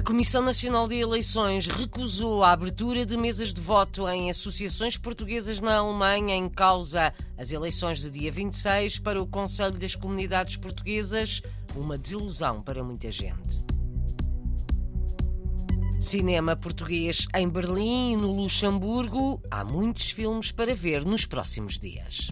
[0.00, 5.60] A Comissão Nacional de Eleições recusou a abertura de mesas de voto em associações portuguesas
[5.60, 11.42] na Alemanha em causa as eleições de dia 26 para o Conselho das Comunidades Portuguesas,
[11.76, 13.62] uma desilusão para muita gente.
[16.00, 19.38] Cinema português em Berlim e no Luxemburgo.
[19.50, 22.30] Há muitos filmes para ver nos próximos dias.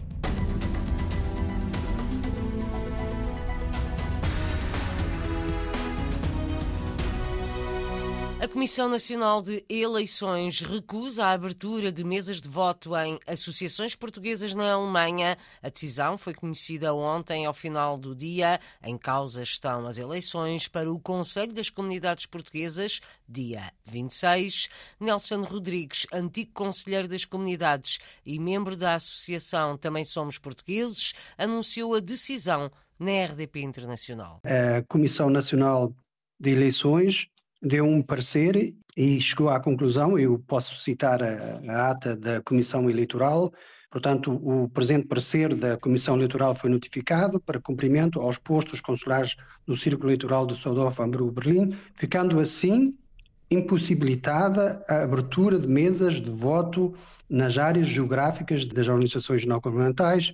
[8.41, 14.53] A Comissão Nacional de Eleições recusa a abertura de mesas de voto em associações portuguesas
[14.53, 15.37] na Alemanha.
[15.61, 18.57] A decisão foi conhecida ontem ao final do dia.
[18.81, 24.69] Em causa estão as eleições para o Conselho das Comunidades Portuguesas, dia 26.
[25.01, 31.99] Nelson Rodrigues, antigo conselheiro das comunidades e membro da Associação Também Somos Portugueses, anunciou a
[31.99, 34.39] decisão na RDP Internacional.
[34.45, 35.93] A Comissão Nacional
[36.39, 37.29] de Eleições
[37.61, 42.89] deu um parecer e chegou à conclusão, eu posso citar a, a, ata da Comissão
[42.89, 43.51] Eleitoral,
[43.91, 49.75] portanto, o presente parecer da Comissão Eleitoral foi notificado para cumprimento aos postos consulares do
[49.75, 52.95] Círculo Eleitoral de Sodorf, Hamburgo, Berlim, ficando assim
[53.51, 56.93] impossibilitada a abertura de mesas de voto
[57.29, 60.33] nas áreas geográficas das organizações não governamentais,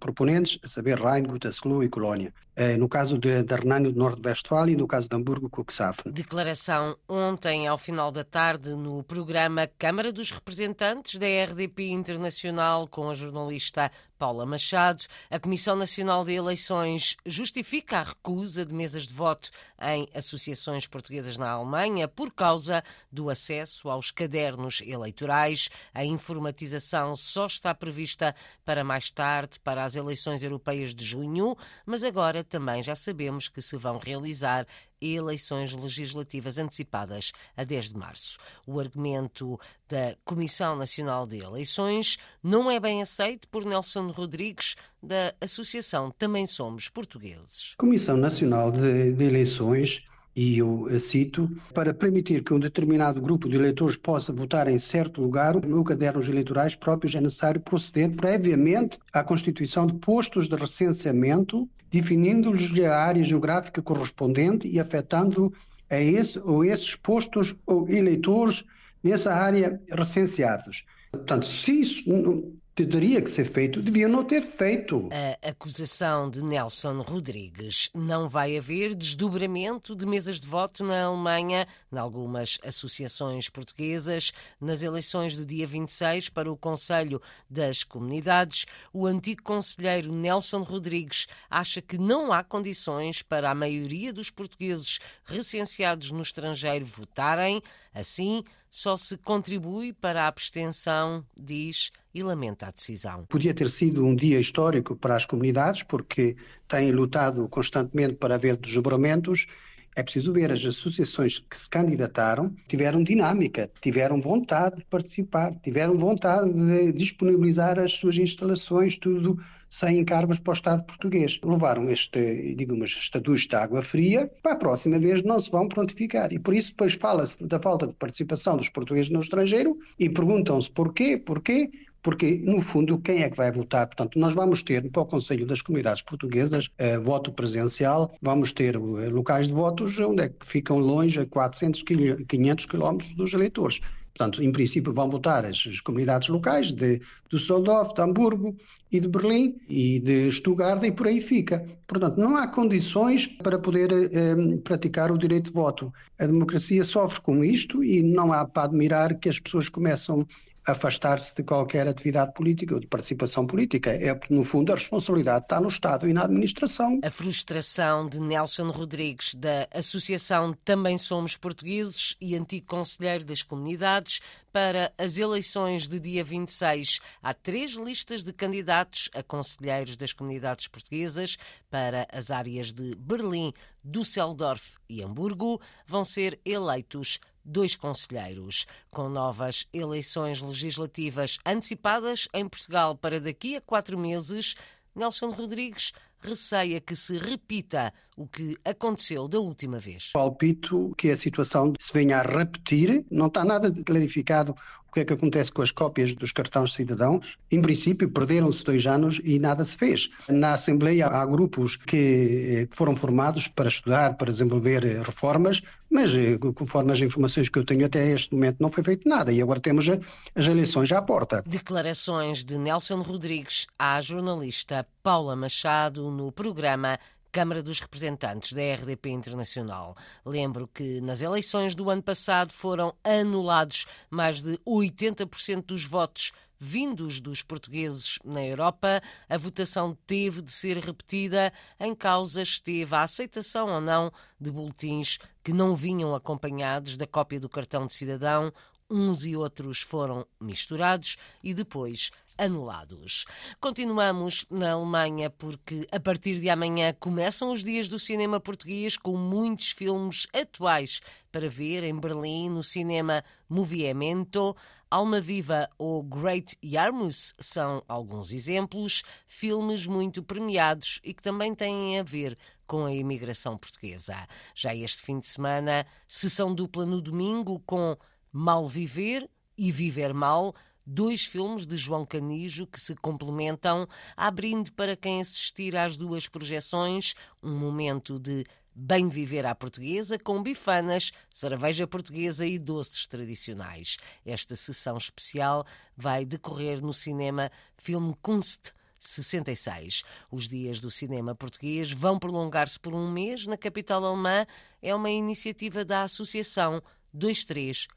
[0.00, 2.32] proponentes, a saber Rhein, Gütersloh e Colónia.
[2.58, 6.10] Eh, no caso de, da Renânia do Norte-Westfália e no caso de Hamburgo, Cuxhaven.
[6.10, 13.10] Declaração ontem, ao final da tarde, no programa Câmara dos Representantes da RDP Internacional, com
[13.10, 15.04] a jornalista Paula Machado.
[15.30, 21.36] A Comissão Nacional de Eleições justifica a recusa de mesas de voto em associações portuguesas
[21.36, 22.82] na Alemanha por causa
[23.12, 25.68] do acesso aos cadernos eleitorais.
[25.92, 32.02] A informatização só está prevista para mais tarde, para as eleições europeias de junho, mas
[32.02, 34.66] agora também já sabemos que se vão realizar
[35.00, 38.38] eleições legislativas antecipadas a 10 de março.
[38.66, 45.34] O argumento da Comissão Nacional de Eleições não é bem aceito por Nelson Rodrigues, da
[45.40, 47.74] Associação Também Somos Portugueses.
[47.76, 50.06] Comissão Nacional de, de Eleições
[50.36, 55.22] e eu cito, para permitir que um determinado grupo de eleitores possa votar em certo
[55.22, 61.66] lugar, no cadernos eleitorais próprios é necessário proceder previamente à constituição de postos de recenseamento,
[61.96, 65.52] definindo-lhes a área geográfica correspondente e afetando
[65.88, 68.64] a esse ou esses postos ou eleitores
[69.02, 70.84] nessa área recenseados.
[71.10, 72.52] Portanto, se isso
[72.84, 75.08] teria que ser feito, deviam não ter feito.
[75.42, 77.88] A acusação de Nelson Rodrigues.
[77.94, 84.82] Não vai haver desdobramento de mesas de voto na Alemanha, em algumas associações portuguesas, nas
[84.82, 88.66] eleições de dia 26 para o Conselho das Comunidades.
[88.92, 94.98] O antigo conselheiro Nelson Rodrigues acha que não há condições para a maioria dos portugueses
[95.24, 97.62] recenseados no estrangeiro votarem.
[97.94, 103.26] Assim, só se contribui para a abstenção, diz e lamenta a decisão.
[103.28, 106.34] Podia ter sido um dia histórico para as comunidades, porque
[106.66, 109.46] têm lutado constantemente para haver desdobramentos.
[109.94, 115.96] É preciso ver as associações que se candidataram tiveram dinâmica, tiveram vontade de participar, tiveram
[115.98, 119.38] vontade de disponibilizar as suas instalações, tudo
[119.68, 121.40] sem encargos para o Estado português.
[121.42, 126.32] Levaram este, digamos, estatuto de água fria, para a próxima vez não se vão prontificar.
[126.32, 130.70] E por isso depois fala-se da falta de participação dos portugueses no estrangeiro e perguntam-se
[130.70, 131.70] porquê, porquê,
[132.06, 133.84] porque, no fundo, quem é que vai votar?
[133.84, 138.76] Portanto, nós vamos ter para o Conselho das Comunidades Portuguesas eh, voto presencial, vamos ter
[138.76, 143.80] eh, locais de votos onde é que ficam longe a 400, 500 quilómetros dos eleitores.
[144.16, 148.56] Portanto, em princípio, vão votar as, as comunidades locais de Düsseldorf, de Hamburgo
[148.90, 151.66] e de Berlim e de Stuttgart e por aí fica.
[151.86, 155.92] Portanto, não há condições para poder eh, praticar o direito de voto.
[156.18, 160.26] A democracia sofre com isto e não há para admirar que as pessoas começam
[160.66, 163.90] afastar-se de qualquer atividade política ou de participação política.
[163.90, 166.98] É no fundo, a responsabilidade está no Estado e na administração.
[167.02, 174.20] A frustração de Nelson Rodrigues, da Associação Também Somos Portugueses e antigo conselheiro das comunidades,
[174.56, 176.98] para as eleições de dia 26.
[177.22, 181.36] Há três listas de candidatos a conselheiros das comunidades portuguesas
[181.68, 183.52] para as áreas de Berlim,
[183.84, 185.60] Düsseldorf e Hamburgo.
[185.86, 188.64] Vão ser eleitos dois conselheiros.
[188.90, 194.54] Com novas eleições legislativas antecipadas em Portugal para daqui a quatro meses,
[194.94, 195.92] Nelson Rodrigues
[196.26, 200.10] receia que se repita o que aconteceu da última vez.
[200.12, 204.54] Palpito que a situação se venha a repetir, não está nada clarificado
[204.96, 207.36] que é que acontece com as cópias dos cartões cidadãos?
[207.50, 210.08] Em princípio, perderam-se dois anos e nada se fez.
[210.26, 215.60] Na Assembleia há grupos que foram formados para estudar, para desenvolver reformas,
[215.90, 216.12] mas
[216.54, 219.60] conforme as informações que eu tenho até este momento não foi feito nada e agora
[219.60, 219.86] temos
[220.34, 221.44] as eleições à porta.
[221.46, 226.98] Declarações de Nelson Rodrigues à jornalista Paula Machado no programa
[227.36, 229.94] Câmara dos Representantes da RDP Internacional.
[230.24, 237.20] Lembro que nas eleições do ano passado foram anulados mais de 80% dos votos vindos
[237.20, 239.02] dos portugueses na Europa.
[239.28, 241.52] A votação teve de ser repetida.
[241.78, 244.10] Em causa esteve a aceitação ou não
[244.40, 248.50] de boletins que não vinham acompanhados da cópia do cartão de cidadão.
[248.88, 253.24] Uns e outros foram misturados e depois anulados.
[253.60, 259.16] Continuamos na Alemanha porque a partir de amanhã começam os dias do cinema português com
[259.16, 261.00] muitos filmes atuais
[261.32, 264.54] para ver em Berlim no cinema Movimento.
[264.88, 271.98] Alma Viva ou Great Yarmouth são alguns exemplos, filmes muito premiados e que também têm
[271.98, 274.14] a ver com a imigração portuguesa.
[274.54, 277.96] Já este fim de semana, sessão dupla no domingo com
[278.38, 280.54] Mal Viver e Viver Mal,
[280.84, 287.14] dois filmes de João Canijo que se complementam, abrindo para quem assistir às duas projeções
[287.42, 288.44] um momento de
[288.74, 293.96] bem viver à portuguesa com bifanas, cerveja portuguesa e doces tradicionais.
[294.22, 295.64] Esta sessão especial
[295.96, 300.02] vai decorrer no cinema Filme Kunst 66.
[300.30, 304.46] Os dias do cinema português vão prolongar-se por um mês na capital alemã.
[304.82, 306.82] É uma iniciativa da Associação
[307.14, 307.88] 23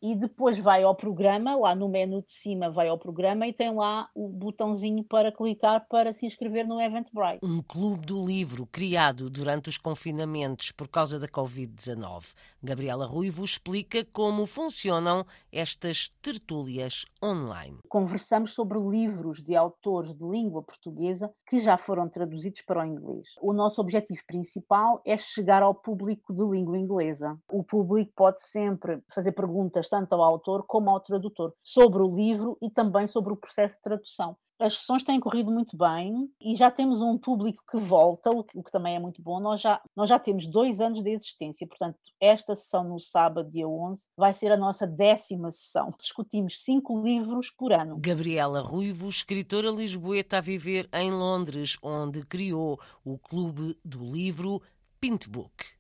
[0.02, 3.74] e depois vai ao programa, lá no menu de cima vai ao programa e tem
[3.74, 7.40] lá o botãozinho para clicar para se inscrever no Eventbrite.
[7.44, 12.34] Um clube do livro criado durante os confinamentos por causa da Covid-19.
[12.62, 17.78] Gabriela Ruivo explica como funcionam estas tertúlias online.
[17.88, 23.28] Conversamos sobre livros de autores de língua portuguesa que já foram traduzidos para o inglês.
[23.42, 27.38] O nosso objetivo principal é chegar ao público de língua inglesa.
[27.52, 32.58] O público pode sempre fazer perguntas tanto ao autor como ao tradutor sobre o livro
[32.62, 34.38] e também sobre o processo de tradução.
[34.58, 38.58] As sessões têm corrido muito bem e já temos um público que volta, o que,
[38.58, 39.38] o que, também é muito bom.
[39.38, 43.68] Nós já, nós já temos dois anos de existência, portanto, esta sessão no sábado, dia
[43.68, 45.94] 11, vai ser a nossa décima sessão.
[46.00, 47.98] Discutimos cinco livros por ano.
[48.00, 54.62] Gabriela Ruivo, escritora lisboeta a viver em Londres, onde criou o Clube do Livro
[55.02, 55.75] Pint Book.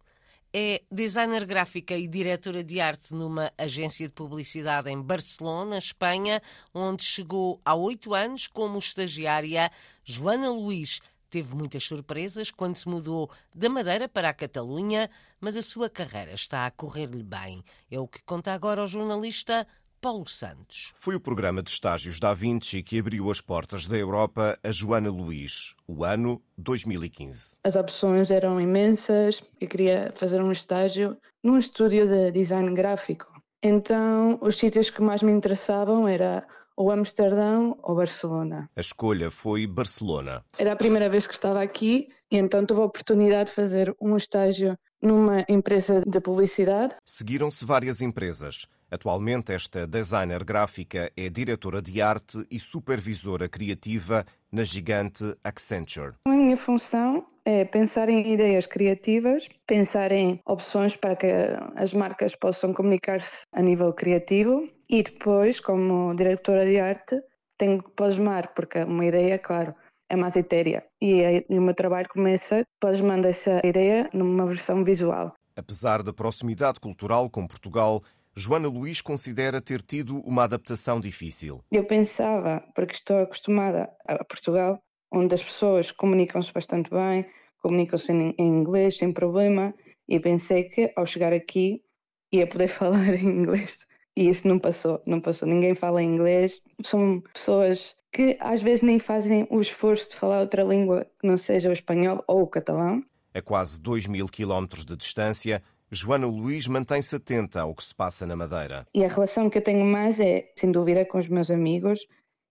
[0.58, 6.42] É designer gráfica e diretora de arte numa agência de publicidade em Barcelona, Espanha,
[6.74, 9.70] onde chegou há oito anos como estagiária.
[10.06, 15.10] Joana Luís teve muitas surpresas quando se mudou da Madeira para a Catalunha,
[15.42, 17.62] mas a sua carreira está a correr-lhe bem.
[17.92, 19.68] É o que conta agora o jornalista
[20.06, 20.92] Paulo Santos.
[20.94, 25.10] Foi o programa de estágios da Vinci que abriu as portas da Europa a Joana
[25.10, 27.58] Luís, o ano 2015.
[27.64, 29.42] As opções eram imensas.
[29.60, 33.26] Eu queria fazer um estágio num estúdio de design gráfico.
[33.64, 36.46] Então, os sítios que mais me interessavam era
[36.78, 38.70] ou Amsterdão ou Barcelona.
[38.76, 40.46] A escolha foi Barcelona.
[40.60, 44.16] Era a primeira vez que estava aqui e então tive a oportunidade de fazer um
[44.16, 46.96] estágio numa empresa de publicidade.
[47.06, 48.68] Seguiram-se várias empresas.
[48.90, 56.14] Atualmente, esta designer gráfica é diretora de arte e supervisora criativa na gigante Accenture.
[56.28, 61.28] A minha função é pensar em ideias criativas, pensar em opções para que
[61.76, 67.22] as marcas possam comunicar-se a nível criativo e depois, como diretora de arte,
[67.58, 69.74] tenho que plasmar, porque uma ideia, claro,
[70.10, 70.84] é mais etérea.
[71.02, 75.34] E, aí, o meu trabalho começa, depois manda essa ideia numa versão visual.
[75.56, 78.04] Apesar da proximidade cultural com Portugal,
[78.38, 81.64] Joana Luís considera ter tido uma adaptação difícil.
[81.72, 87.26] Eu pensava, porque estou acostumada a Portugal, onde as pessoas comunicam-se bastante bem,
[87.62, 89.74] comunicam-se em inglês sem problema,
[90.10, 91.82] e pensei que ao chegar aqui
[92.30, 93.88] ia poder falar em inglês.
[94.18, 95.48] E isso não passou, não passou.
[95.48, 96.62] Ninguém fala inglês.
[96.84, 101.38] São pessoas que às vezes nem fazem o esforço de falar outra língua que não
[101.38, 103.02] seja o espanhol ou o catalão.
[103.34, 105.62] A quase 2 mil quilómetros de distância,
[105.92, 108.88] Joana Luís mantém-se atenta ao que se passa na Madeira.
[108.94, 112.00] E a relação que eu tenho mais é, sem dúvida, com os meus amigos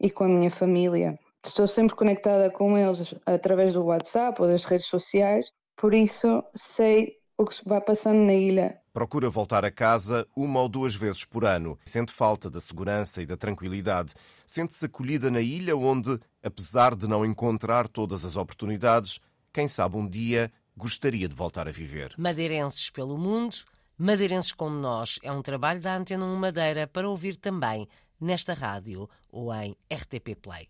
[0.00, 1.18] e com a minha família.
[1.44, 7.16] Estou sempre conectada com eles através do WhatsApp ou das redes sociais, por isso sei
[7.36, 8.78] o que se vai passando na ilha.
[8.92, 11.76] Procura voltar a casa uma ou duas vezes por ano.
[11.84, 14.14] Sente falta da segurança e da tranquilidade.
[14.46, 19.20] Sente-se acolhida na ilha onde, apesar de não encontrar todas as oportunidades,
[19.52, 22.14] quem sabe um dia gostaria de voltar a viver.
[22.18, 23.56] Madeirenses pelo mundo,
[23.96, 27.88] madeirenses como nós, é um trabalho da Antena 1 Madeira para ouvir também
[28.20, 30.68] nesta rádio ou em RTP Play.